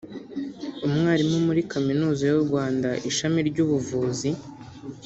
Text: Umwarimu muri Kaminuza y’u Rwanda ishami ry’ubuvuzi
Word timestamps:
Umwarimu 0.87 1.37
muri 1.47 1.61
Kaminuza 1.71 2.23
y’u 2.29 2.43
Rwanda 2.47 2.89
ishami 3.09 3.39
ry’ubuvuzi 3.49 4.29